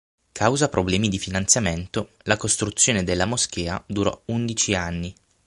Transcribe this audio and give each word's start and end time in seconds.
Causa 0.31 0.67
problemi 0.67 1.09
di 1.09 1.19
finanziamento, 1.19 2.13
la 2.23 2.35
costruzione 2.35 3.03
della 3.03 3.25
moschea 3.27 3.83
durò 3.85 4.19
undici 4.25 4.73
anni. 4.73 5.13